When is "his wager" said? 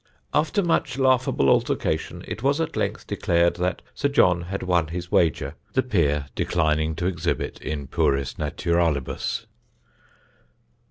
4.87-5.53